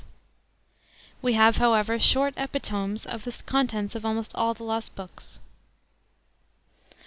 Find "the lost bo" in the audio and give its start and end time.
4.55-5.09